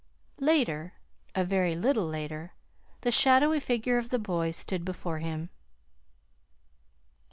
Later, 0.39 0.93
a 1.35 1.45
very 1.45 1.75
little 1.75 2.07
later, 2.07 2.53
the 3.01 3.11
shadowy 3.11 3.59
figure 3.59 3.99
of 3.99 4.09
the 4.09 4.17
boy 4.17 4.49
stood 4.49 4.83
before 4.83 5.19
him. 5.19 5.51